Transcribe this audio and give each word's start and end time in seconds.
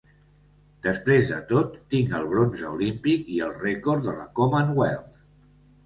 Després 0.87 1.29
de 1.33 1.37
tot, 1.51 1.77
tinc 1.95 2.17
el 2.21 2.27
bronze 2.33 2.67
olímpic 2.73 3.31
i 3.37 3.41
el 3.51 3.55
record 3.63 4.09
de 4.11 4.21
la 4.21 4.29
Commonwealth. 4.43 5.27